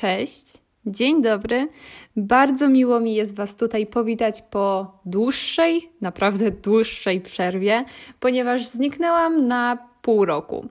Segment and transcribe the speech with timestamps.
[0.00, 0.52] Cześć,
[0.86, 1.68] dzień dobry.
[2.16, 7.84] Bardzo miło mi jest Was tutaj powitać po dłuższej, naprawdę dłuższej przerwie,
[8.20, 10.68] ponieważ zniknęłam na pół roku.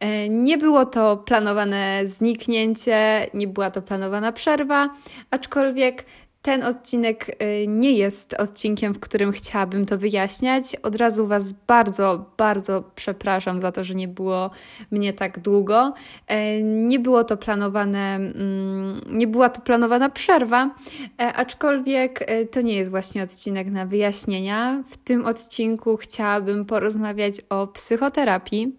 [0.00, 4.90] E, nie było to planowane zniknięcie, nie była to planowana przerwa,
[5.30, 6.04] aczkolwiek
[6.46, 10.76] ten odcinek y, nie jest odcinkiem, w którym chciałabym to wyjaśniać.
[10.82, 14.50] Od razu Was bardzo, bardzo przepraszam za to, że nie było
[14.90, 15.94] mnie tak długo.
[16.26, 20.74] E, nie było to planowane, mm, nie była to planowana przerwa,
[21.20, 24.82] e, aczkolwiek e, to nie jest właśnie odcinek na wyjaśnienia.
[24.88, 28.76] W tym odcinku chciałabym porozmawiać o psychoterapii.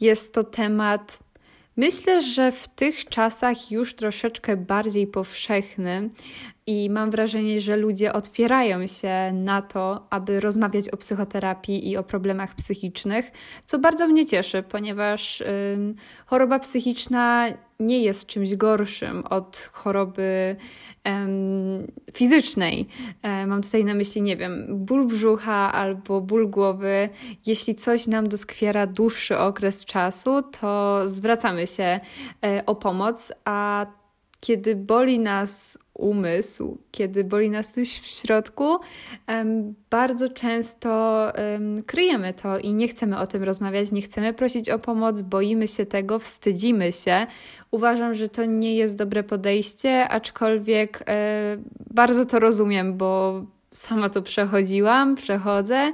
[0.00, 1.18] Jest to temat
[1.78, 6.10] Myślę, że w tych czasach już troszeczkę bardziej powszechny
[6.66, 12.02] i mam wrażenie, że ludzie otwierają się na to, aby rozmawiać o psychoterapii i o
[12.02, 13.30] problemach psychicznych,
[13.66, 15.42] co bardzo mnie cieszy, ponieważ
[16.26, 17.46] choroba psychiczna
[17.80, 20.56] nie jest czymś gorszym od choroby
[22.12, 22.88] fizycznej.
[23.22, 27.08] E, mam tutaj na myśli, nie wiem, ból brzucha albo ból głowy.
[27.46, 32.00] Jeśli coś nam doskwiera dłuższy okres czasu, to zwracamy się
[32.44, 33.86] e, o pomoc, a
[34.40, 38.78] kiedy boli nas umysł, kiedy boli nas coś w środku,
[39.90, 41.32] bardzo często
[41.86, 45.86] kryjemy to i nie chcemy o tym rozmawiać, nie chcemy prosić o pomoc, boimy się
[45.86, 47.26] tego, wstydzimy się.
[47.70, 51.56] Uważam, że to nie jest dobre podejście, aczkolwiek e,
[51.90, 55.92] bardzo to rozumiem, bo sama to przechodziłam, przechodzę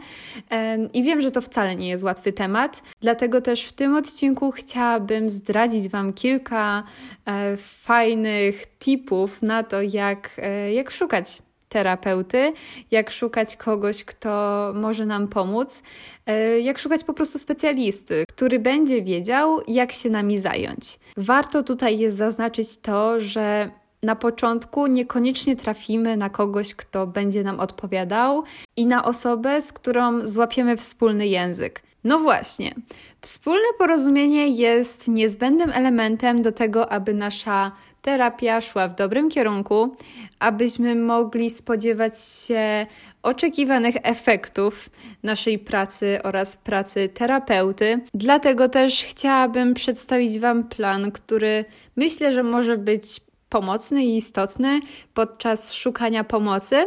[0.93, 2.83] i wiem, że to wcale nie jest łatwy temat.
[3.01, 6.83] Dlatego też w tym odcinku chciałabym zdradzić Wam kilka
[7.27, 12.53] e, fajnych tipów na to, jak, e, jak szukać terapeuty,
[12.91, 15.83] jak szukać kogoś, kto może nam pomóc,
[16.27, 20.99] e, jak szukać po prostu specjalisty, który będzie wiedział, jak się nami zająć.
[21.17, 23.71] Warto tutaj jest zaznaczyć to, że
[24.05, 28.43] na początku niekoniecznie trafimy na kogoś, kto będzie nam odpowiadał
[28.77, 31.83] i na osobę, z którą złapiemy wspólny język.
[32.05, 32.75] No właśnie,
[33.21, 39.97] wspólne porozumienie jest niezbędnym elementem do tego, aby nasza terapia szła w dobrym kierunku,
[40.39, 42.87] abyśmy mogli spodziewać się
[43.23, 44.91] oczekiwanych efektów
[45.23, 48.01] naszej pracy oraz pracy terapeuty.
[48.15, 51.65] Dlatego też chciałabym przedstawić Wam plan, który
[51.97, 53.21] myślę, że może być
[53.55, 54.81] pomocny i istotny
[55.15, 56.87] podczas szukania pomocy.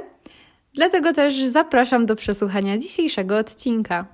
[0.73, 4.05] Dlatego też zapraszam do przesłuchania dzisiejszego odcinka.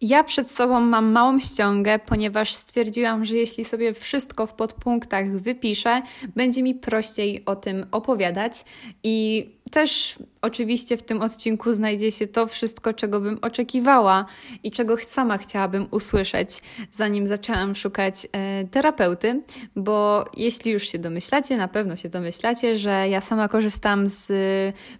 [0.00, 6.02] Ja przed sobą mam małą ściągę, ponieważ stwierdziłam, że jeśli sobie wszystko w podpunktach wypiszę,
[6.36, 8.64] będzie mi prościej o tym opowiadać
[9.02, 14.26] i też oczywiście w tym odcinku znajdzie się to wszystko, czego bym oczekiwała
[14.62, 16.50] i czego sama chciałabym usłyszeć,
[16.90, 19.42] zanim zaczęłam szukać e, terapeuty,
[19.76, 24.32] bo jeśli już się domyślacie, na pewno się domyślacie, że ja sama korzystam z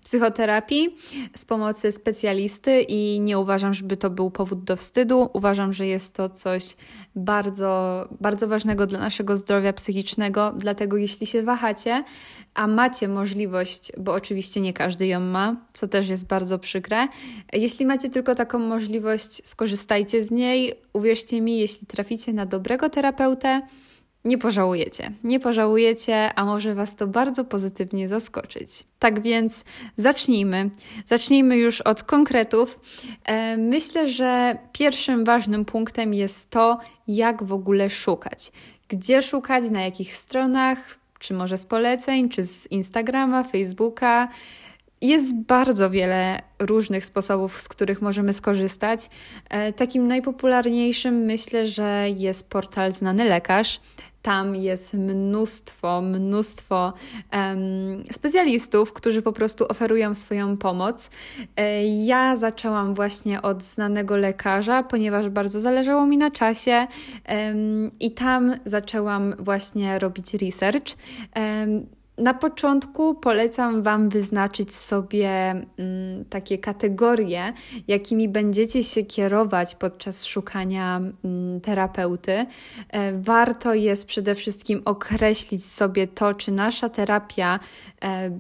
[0.04, 0.96] psychoterapii,
[1.36, 5.30] z pomocy specjalisty i nie uważam, żeby to był powód do wstydu.
[5.32, 6.76] Uważam, że jest to coś
[7.18, 12.04] bardzo, bardzo ważnego dla naszego zdrowia psychicznego, dlatego jeśli się wahacie,
[12.54, 17.08] a macie możliwość, bo oczywiście nie każdy ją ma, co też jest bardzo przykre.
[17.52, 20.74] Jeśli macie tylko taką możliwość, skorzystajcie z niej.
[20.92, 23.62] Uwierzcie mi, jeśli traficie na dobrego terapeutę,
[24.24, 25.12] nie pożałujecie.
[25.24, 28.70] Nie pożałujecie, a może Was to bardzo pozytywnie zaskoczyć.
[28.98, 29.64] Tak więc
[29.96, 30.70] zacznijmy.
[31.04, 32.78] Zacznijmy już od konkretów.
[33.24, 38.52] E, myślę, że pierwszym ważnym punktem jest to, jak w ogóle szukać.
[38.88, 44.28] Gdzie szukać, na jakich stronach, czy może z poleceń, czy z Instagrama, Facebooka.
[45.00, 49.10] Jest bardzo wiele różnych sposobów, z których możemy skorzystać.
[49.50, 53.80] E, takim najpopularniejszym myślę, że jest portal Znany Lekarz.
[54.22, 56.92] Tam jest mnóstwo, mnóstwo
[57.32, 61.10] um, specjalistów, którzy po prostu oferują swoją pomoc.
[61.56, 66.86] E, ja zaczęłam właśnie od znanego lekarza, ponieważ bardzo zależało mi na czasie
[67.28, 70.96] um, i tam zaczęłam właśnie robić research.
[71.36, 77.52] Um, na początku polecam Wam wyznaczyć sobie mm, takie kategorie,
[77.88, 82.46] jakimi będziecie się kierować podczas szukania mm, terapeuty.
[82.90, 87.60] E, warto jest przede wszystkim określić sobie to, czy nasza terapia
[88.02, 88.30] e,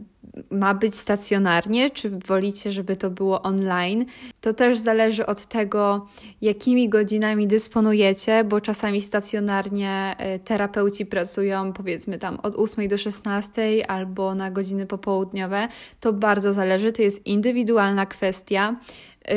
[0.50, 4.04] ma być stacjonarnie, czy wolicie, żeby to było online.
[4.40, 6.06] To też zależy od tego,
[6.40, 13.90] jakimi godzinami dysponujecie, bo czasami stacjonarnie e, terapeuci pracują powiedzmy tam od 8 do 16
[13.90, 15.68] albo na godziny popołudniowe.
[16.00, 18.76] To bardzo zależy, to jest indywidualna kwestia.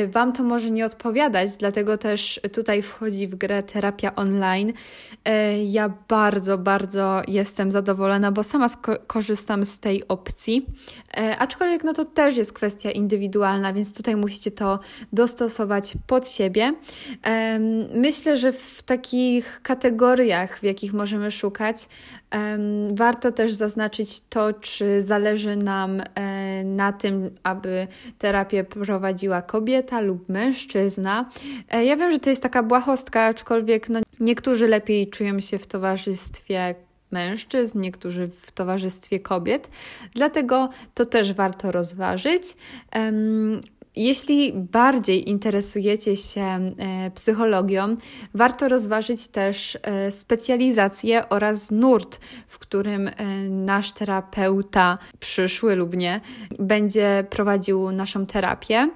[0.08, 4.72] Wam to może nie odpowiadać, dlatego też tutaj wchodzi w grę terapia online.
[5.64, 8.66] Ja bardzo, bardzo jestem zadowolona, bo sama
[9.06, 10.66] korzystam z tej opcji,
[11.38, 14.78] aczkolwiek no to też jest kwestia indywidualna, więc tutaj musicie to
[15.12, 16.74] dostosować pod siebie.
[17.94, 21.88] Myślę, że w takich kategoriach, w jakich możemy szukać,
[22.94, 27.86] warto też zaznaczyć to, czy zależy nam e, na tym, aby
[28.18, 31.30] terapię prowadziła kobieta lub mężczyzna.
[31.70, 35.66] E, ja wiem, że to jest taka błahostka, aczkolwiek no, niektórzy lepiej czują się w
[35.66, 36.74] towarzystwie
[37.10, 39.70] mężczyzn, niektórzy w towarzystwie kobiet,
[40.14, 42.42] dlatego to też warto rozważyć.
[43.96, 47.96] Jeśli bardziej interesujecie się e, psychologią,
[48.34, 53.12] warto rozważyć też e, specjalizację oraz nurt, w którym e,
[53.50, 56.20] nasz terapeuta, przyszły lub nie,
[56.58, 58.90] będzie prowadził naszą terapię.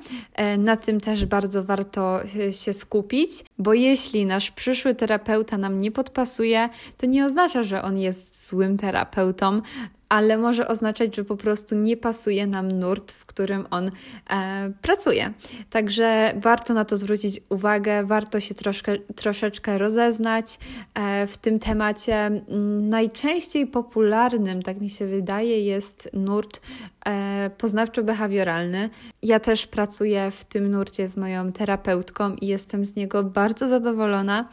[0.58, 2.20] Na tym też bardzo warto
[2.50, 7.98] się skupić, bo jeśli nasz przyszły terapeuta nam nie podpasuje, to nie oznacza, że on
[7.98, 9.60] jest złym terapeutą,
[10.08, 13.90] ale może oznaczać, że po prostu nie pasuje nam nurt, w którym on
[14.30, 15.32] e, pracuje.
[15.70, 20.58] Także warto na to zwrócić uwagę, warto się troszkę, troszeczkę rozeznać
[20.94, 22.14] e, w tym temacie.
[22.16, 26.60] Mm, najczęściej popularnym, tak mi się wydaje, jest nurt
[27.06, 28.88] e, poznawczo-behawioralny.
[29.22, 34.48] Ja też pracuję w tym nurcie z moją terapeutką i jestem z niego bardzo zadowolona,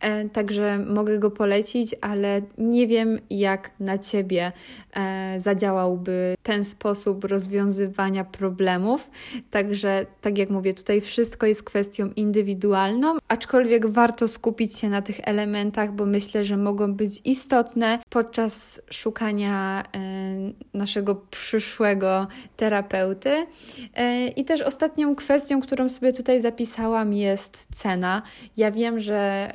[0.00, 4.52] e, także mogę go polecić, ale nie wiem, jak na ciebie
[4.95, 4.95] E,
[5.36, 9.10] zadziałałby ten sposób rozwiązywania problemów.
[9.50, 15.20] Także, tak jak mówię, tutaj wszystko jest kwestią indywidualną, aczkolwiek warto skupić się na tych
[15.22, 22.26] elementach, bo myślę, że mogą być istotne podczas szukania e, naszego przyszłego
[22.56, 23.46] terapeuty.
[23.94, 28.22] E, I też ostatnią kwestią, którą sobie tutaj zapisałam, jest cena.
[28.56, 29.50] Ja wiem, że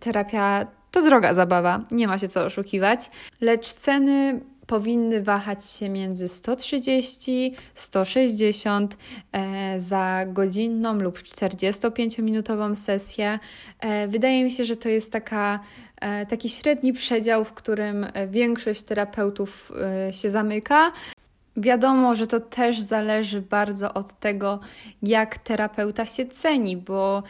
[0.00, 4.40] terapia to droga zabawa, nie ma się co oszukiwać, lecz ceny
[4.70, 8.96] powinny wahać się między 130 160
[9.32, 13.38] e, za godzinną lub 45-minutową sesję.
[13.80, 15.60] E, wydaje mi się, że to jest taka
[16.00, 19.72] e, taki średni przedział, w którym większość terapeutów
[20.10, 20.92] się zamyka.
[21.56, 24.58] Wiadomo, że to też zależy bardzo od tego,
[25.02, 27.22] jak terapeuta się ceni, bo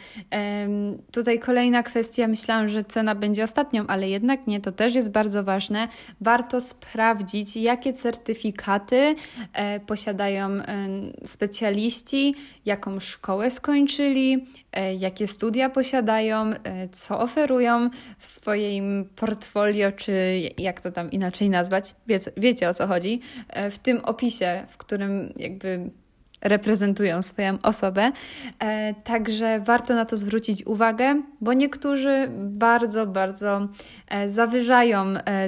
[1.11, 5.43] tutaj kolejna kwestia, myślałam, że cena będzie ostatnią, ale jednak nie, to też jest bardzo
[5.43, 5.87] ważne.
[6.21, 9.15] Warto sprawdzić, jakie certyfikaty
[9.53, 10.87] e, posiadają e,
[11.25, 12.35] specjaliści,
[12.65, 20.81] jaką szkołę skończyli, e, jakie studia posiadają, e, co oferują w swoim portfolio, czy jak
[20.81, 25.33] to tam inaczej nazwać, wiecie, wiecie o co chodzi, e, w tym opisie, w którym
[25.37, 25.91] jakby
[26.41, 28.11] reprezentują swoją osobę.
[29.03, 33.67] Także warto na to zwrócić uwagę, bo niektórzy bardzo, bardzo
[34.25, 35.05] zawyżają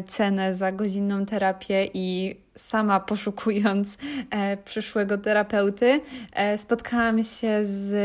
[0.07, 3.97] cenę za godzinną terapię i sama poszukując
[4.29, 6.01] e, przyszłego terapeuty,
[6.33, 7.95] e, spotkałam się z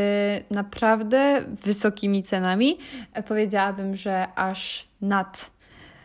[0.51, 2.77] naprawdę wysokimi cenami.
[3.13, 5.51] E, powiedziałabym, że aż nad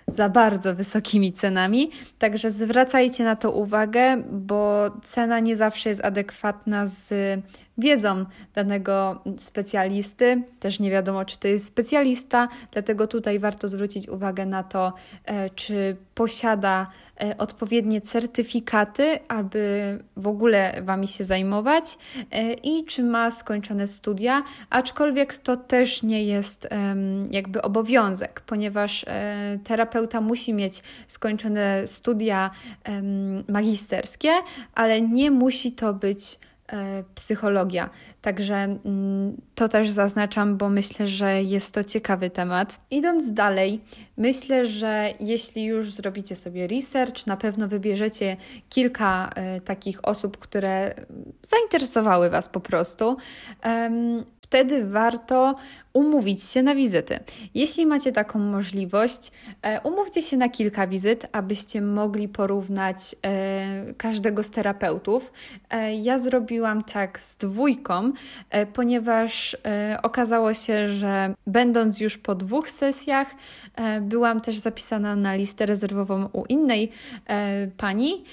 [0.08, 1.90] za bardzo wysokimi cenami.
[2.18, 7.14] Także zwracajcie na to uwagę, bo cena nie zawsze jest adekwatna z
[7.78, 8.24] wiedzą
[8.54, 10.42] danego specjalisty.
[10.60, 14.92] Też nie wiadomo, czy to jest specjalista, dlatego tutaj warto zwrócić uwagę na to,
[15.24, 16.86] e, czy posiada
[17.20, 21.98] e, odpowiednie certyfikaty, aby w ogóle Wami się zajmować
[22.30, 26.68] e, i czy ma skończone studia, aczkolwiek to też nie jest
[27.30, 29.04] jakby obowiązek, ponieważ
[29.64, 32.50] terapeuta musi mieć skończone studia
[33.48, 34.30] magisterskie,
[34.74, 36.38] ale nie musi to być
[37.14, 37.90] psychologia.
[38.22, 42.80] Także mm, to też zaznaczam, bo myślę, że jest to ciekawy temat.
[42.90, 43.80] Idąc dalej,
[44.16, 48.36] myślę, że jeśli już zrobicie sobie research, na pewno wybierzecie
[48.68, 50.94] kilka e, takich osób, które
[51.42, 53.16] zainteresowały Was po prostu
[54.54, 55.56] wtedy warto
[55.94, 57.18] umówić się na wizyty.
[57.54, 59.32] Jeśli macie taką możliwość,
[59.62, 65.32] e, umówcie się na kilka wizyt, abyście mogli porównać e, każdego z terapeutów.
[65.70, 68.12] E, ja zrobiłam tak z dwójką,
[68.72, 69.56] ponieważ
[70.02, 73.34] okazało się, że będąc już po dwóch sesjach,
[74.00, 76.92] byłam też zapisana na listę rezerwową u innej
[77.76, 78.24] pani,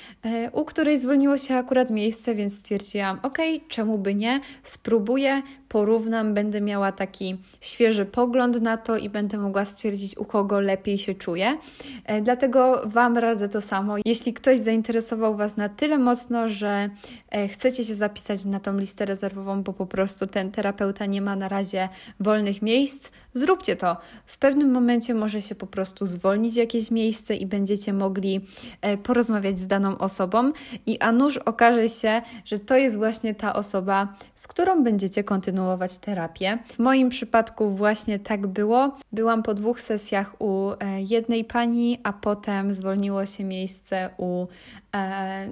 [0.52, 3.38] u której zwolniło się akurat miejsce, więc stwierdziłam, ok,
[3.68, 9.66] czemu by nie, spróbuję, porównam, będę miała taki świeży pogląd na to i będę mogła
[9.66, 11.58] stwierdzić, u kogo lepiej się czuję.
[12.06, 13.96] E, dlatego Wam radzę to samo.
[14.06, 16.90] Jeśli ktoś zainteresował Was na tyle mocno, że
[17.30, 21.36] e, chcecie się zapisać na tą listę rezerwową, bo po prostu ten terapeuta nie ma
[21.36, 21.90] na razie
[22.20, 23.98] wolnych miejsc, zróbcie to.
[24.26, 28.42] W pewnym momencie może się po prostu zwolnić jakieś miejsce i będziecie mogli
[28.82, 30.52] e, porozmawiać z daną osobą
[30.86, 35.98] i a nuż okaże się, że to jest właśnie ta osoba, z którą będziecie kontynuować
[35.98, 36.60] terapię.
[36.74, 38.96] W moim przypadku właśnie tak było.
[39.12, 44.48] Byłam po dwóch sesjach u e, jednej pani, a potem zwolniło się miejsce u
[44.96, 45.48] e,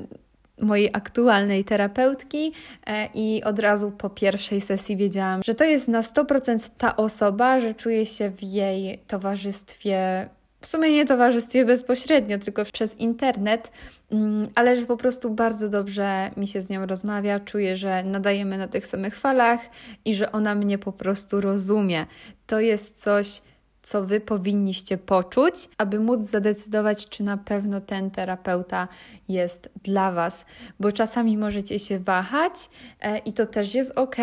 [0.62, 2.54] mojej aktualnej terapeutki
[2.88, 7.60] e, i od razu po pierwszej sesji wiedziałam, że to jest na 100% ta osoba,
[7.60, 10.30] że czuję się w jej towarzystwie
[10.62, 13.72] w sumie nie towarzystwie bezpośrednio, tylko przez internet,
[14.12, 18.58] mm, ale że po prostu bardzo dobrze mi się z nią rozmawia, czuję, że nadajemy
[18.58, 19.60] na tych samych falach
[20.06, 22.06] i że ona mnie po prostu rozumie.
[22.48, 23.42] To jest coś,
[23.82, 28.88] co wy powinniście poczuć, aby móc zadecydować, czy na pewno ten terapeuta
[29.30, 30.46] jest dla was,
[30.80, 32.70] bo czasami możecie się wahać
[33.02, 34.16] e, i to też jest ok.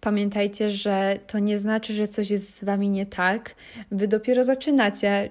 [0.00, 3.54] Pamiętajcie, że to nie znaczy, że coś jest z wami nie tak.
[3.90, 5.30] Wy dopiero zaczynacie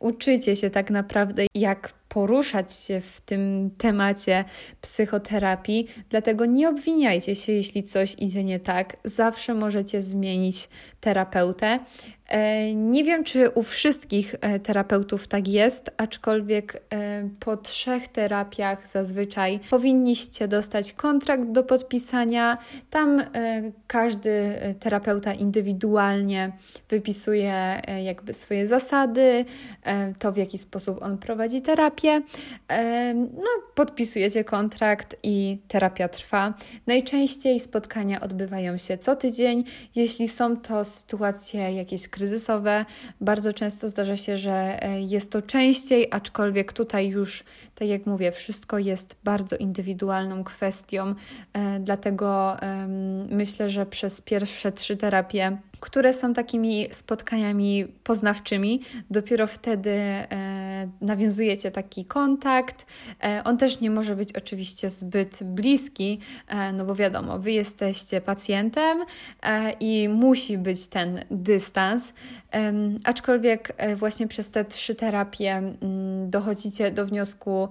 [0.00, 4.44] uczycie się tak naprawdę, jak poruszać się w tym temacie
[4.80, 8.96] psychoterapii, dlatego nie obwiniajcie się, jeśli coś idzie nie tak.
[9.04, 10.68] Zawsze możecie zmienić
[11.00, 11.78] terapeutę.
[12.30, 18.88] E, nie wiem, czy u wszystkich e, terapeutów tak jest, aczkolwiek e, po trzech terapiach
[18.88, 22.58] zazwyczaj powinniście dostać kontrakt do podpisania.
[22.90, 23.22] Tam
[23.86, 26.52] każdy terapeuta indywidualnie
[26.88, 29.44] wypisuje jakby swoje zasady,
[30.18, 31.99] to w jaki sposób on prowadzi terapię.
[33.14, 36.54] No, podpisujecie kontrakt i terapia trwa.
[36.86, 39.64] Najczęściej spotkania odbywają się co tydzień.
[39.94, 42.84] Jeśli są to sytuacje jakieś kryzysowe.
[43.20, 48.32] Bardzo często zdarza się, że e, jest to częściej, aczkolwiek tutaj już, tak jak mówię,
[48.32, 51.14] wszystko jest bardzo indywidualną kwestią,
[51.52, 52.56] e, dlatego
[53.30, 58.80] myślę, że przez pierwsze trzy terapie, które są takimi spotkaniami poznawczymi,
[59.10, 60.26] dopiero wtedy e,
[61.00, 62.86] nawiązujecie taki kontakt.
[63.44, 66.18] On też nie może być oczywiście zbyt bliski,
[66.72, 69.04] no bo wiadomo, wy jesteście pacjentem
[69.80, 72.12] i musi być ten dystans,
[73.04, 77.68] aczkolwiek e, właśnie przez te trzy terapie um, dochodzicie do wniosku,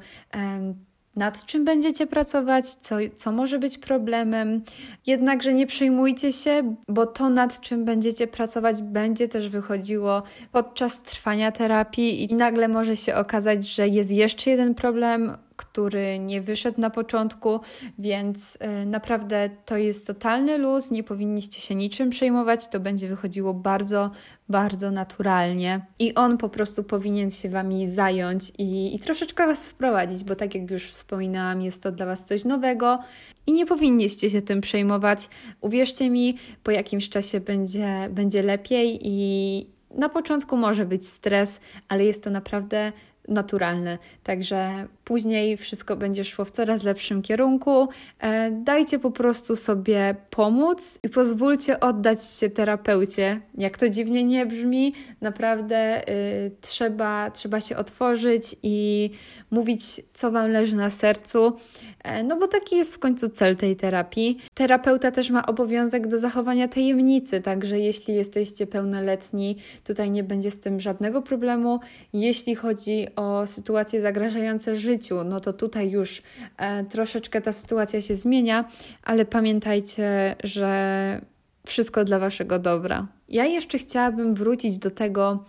[1.19, 4.61] nad czym będziecie pracować, co, co może być problemem.
[5.07, 11.51] Jednakże nie przejmujcie się, bo to, nad czym będziecie pracować, będzie też wychodziło podczas trwania
[11.51, 16.89] terapii, i nagle może się okazać, że jest jeszcze jeden problem, który nie wyszedł na
[16.89, 17.59] początku,
[17.97, 23.53] więc y, naprawdę to jest totalny luz, nie powinniście się niczym przejmować, to będzie wychodziło
[23.53, 24.11] bardzo,
[24.49, 30.23] bardzo naturalnie i on po prostu powinien się Wami zająć i, i troszeczkę Was wprowadzić,
[30.23, 32.99] bo tak jak już wspominałam, jest to dla Was coś nowego
[33.47, 35.29] i nie powinniście się tym przejmować.
[35.61, 42.05] Uwierzcie mi, po jakimś czasie będzie, będzie lepiej i na początku może być stres, ale
[42.05, 42.91] jest to naprawdę
[43.29, 43.97] naturalne.
[44.23, 47.87] Także później wszystko będzie szło w coraz lepszym kierunku.
[48.19, 53.41] E, dajcie po prostu sobie pomóc i pozwólcie oddać się terapeucie.
[53.57, 59.09] Jak to dziwnie nie brzmi, naprawdę y, trzeba, trzeba się otworzyć i
[59.51, 59.81] mówić,
[60.13, 61.57] co Wam leży na sercu.
[62.03, 64.37] E, no bo taki jest w końcu cel tej terapii.
[64.53, 70.59] Terapeuta też ma obowiązek do zachowania tajemnicy, także jeśli jesteście pełnoletni, tutaj nie będzie z
[70.59, 71.79] tym żadnego problemu.
[72.13, 76.21] Jeśli chodzi o sytuacje zagrażające życiu, no to tutaj już
[76.57, 78.65] e, troszeczkę ta sytuacja się zmienia,
[79.03, 81.21] ale pamiętajcie, że
[81.65, 83.07] wszystko dla Waszego dobra.
[83.29, 85.45] Ja jeszcze chciałabym wrócić do tego,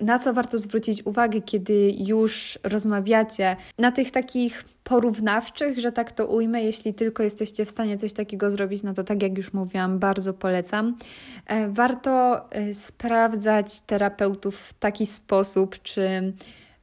[0.00, 6.26] na co warto zwrócić uwagę, kiedy już rozmawiacie, na tych takich porównawczych, że tak to
[6.26, 6.62] ujmę.
[6.62, 10.34] Jeśli tylko jesteście w stanie coś takiego zrobić, no to tak jak już mówiłam, bardzo
[10.34, 10.96] polecam.
[11.46, 16.32] E, warto e, sprawdzać terapeutów w taki sposób, czy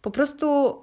[0.02, 0.76] po prostu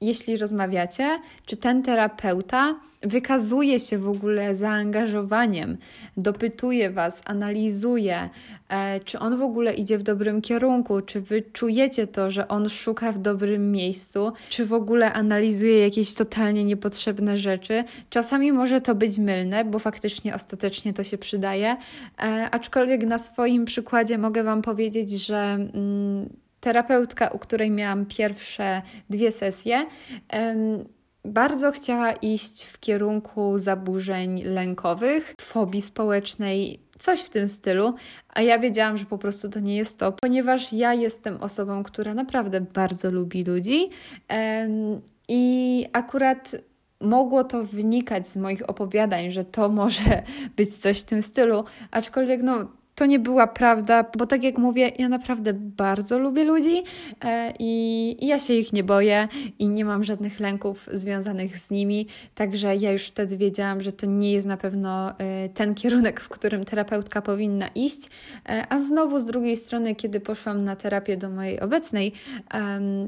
[0.00, 5.76] jeśli rozmawiacie, czy ten terapeuta wykazuje się w ogóle zaangażowaniem,
[6.16, 8.28] dopytuje Was, analizuje,
[8.68, 12.68] e, czy on w ogóle idzie w dobrym kierunku, czy Wy czujecie to, że on
[12.68, 17.84] szuka w dobrym miejscu, czy w ogóle analizuje jakieś totalnie niepotrzebne rzeczy.
[18.10, 21.76] Czasami może to być mylne, bo faktycznie ostatecznie to się przydaje,
[22.18, 25.38] e, aczkolwiek na swoim przykładzie mogę Wam powiedzieć, że.
[25.74, 26.28] Mm,
[26.60, 29.86] terapeutka, u której miałam pierwsze dwie sesje,
[31.28, 37.94] bardzo chciała iść w kierunku zaburzeń lękowych, fobii społecznej, coś w tym stylu,
[38.28, 42.14] a ja wiedziałam, że po prostu to nie jest to, ponieważ ja jestem osobą, która
[42.14, 43.90] naprawdę bardzo lubi ludzi
[45.28, 46.56] i akurat
[47.00, 50.22] mogło to wynikać z moich opowiadań, że to może
[50.56, 54.92] być coś w tym stylu, aczkolwiek no to nie była prawda, bo tak jak mówię,
[54.98, 56.82] ja naprawdę bardzo lubię ludzi
[57.24, 59.28] e, i, ja się ich nie boję
[59.58, 64.06] i nie mam żadnych lęków związanych z nimi, także ja już wtedy wiedziałam, że to
[64.06, 68.00] nie jest na pewno e, ten kierunek, w którym terapeutka powinna iść.
[68.48, 72.12] E, a znowu z drugiej strony, kiedy poszłam na terapię do mojej obecnej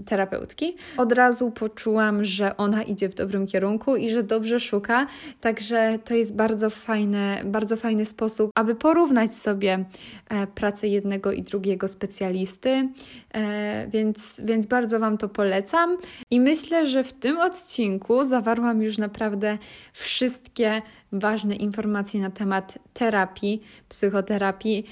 [0.07, 5.07] terapeutki, od razu poczułam, że ona idzie w dobrym kierunku i że dobrze szuka,
[5.41, 9.80] także to jest bardzo fajne, bardzo fajny sposób, aby porównać sobie
[10.29, 12.89] E, pracę jednego i drugiego specjalisty,
[13.35, 15.97] e, więc, więc bardzo Wam to polecam.
[16.31, 19.59] I myślę, że w tym odcinku zawarłam już naprawdę
[19.93, 20.83] wszystkie
[21.13, 24.87] ważne informacje na temat terapii, psychoterapii.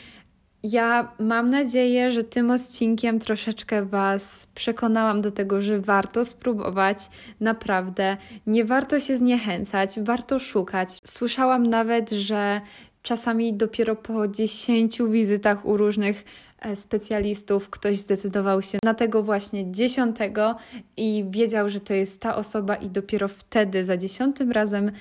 [0.62, 6.98] Ja mam nadzieję, że tym odcinkiem troszeczkę Was przekonałam do tego, że warto spróbować.
[7.40, 8.16] Naprawdę
[8.46, 10.88] nie warto się zniechęcać, warto szukać.
[11.04, 12.60] Słyszałam nawet, że
[13.08, 16.24] Czasami dopiero po 10 wizytach u różnych
[16.58, 20.56] e, specjalistów ktoś zdecydował się na tego właśnie dziesiątego
[20.96, 24.92] i wiedział, że to jest ta osoba, i dopiero wtedy za dziesiątym razem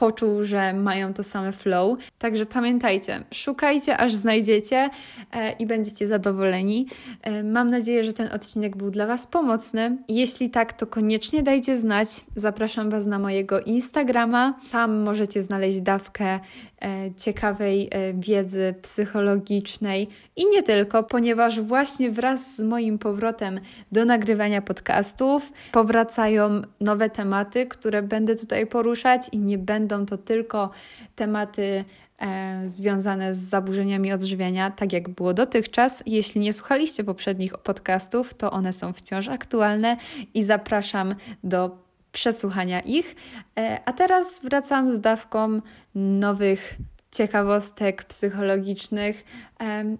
[0.00, 1.98] poczuł, że mają to same flow.
[2.18, 4.90] Także pamiętajcie, szukajcie aż znajdziecie
[5.32, 6.86] e, i będziecie zadowoleni.
[7.22, 9.98] E, mam nadzieję, że ten odcinek był dla Was pomocny.
[10.08, 12.08] Jeśli tak, to koniecznie dajcie znać.
[12.36, 14.54] Zapraszam Was na mojego Instagrama.
[14.72, 16.40] Tam możecie znaleźć dawkę
[16.84, 23.60] E, ciekawej wiedzy psychologicznej i nie tylko, ponieważ właśnie wraz z moim powrotem
[23.92, 29.58] do nagrywania podcastów powracają nowe tematy, które będę tutaj poruszać i nie
[29.90, 30.70] będą to tylko
[31.16, 31.84] tematy
[32.18, 36.02] e, związane z zaburzeniami odżywiania, tak jak było dotychczas.
[36.06, 39.96] Jeśli nie słuchaliście poprzednich podcastów, to one są wciąż aktualne
[40.34, 41.78] i zapraszam do
[42.12, 43.16] przesłuchania ich.
[43.58, 45.60] E, a teraz wracam z dawką
[45.94, 46.76] nowych
[47.12, 49.24] ciekawostek psychologicznych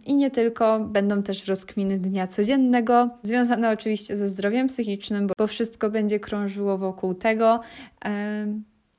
[0.06, 5.90] i nie tylko, będą też rozkminy dnia codziennego, związane oczywiście ze zdrowiem psychicznym, bo wszystko
[5.90, 7.60] będzie krążyło wokół tego.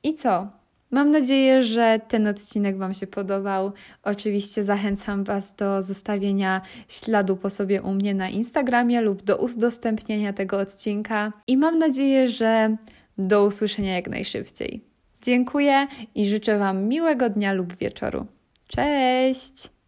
[0.02, 0.61] I co?
[0.92, 3.72] Mam nadzieję, że ten odcinek Wam się podobał.
[4.02, 10.32] Oczywiście zachęcam Was do zostawienia śladu po sobie u mnie na Instagramie lub do udostępnienia
[10.32, 11.32] tego odcinka.
[11.46, 12.76] I mam nadzieję, że
[13.18, 14.84] do usłyszenia jak najszybciej.
[15.22, 18.26] Dziękuję i życzę Wam miłego dnia lub wieczoru.
[18.68, 19.81] Cześć!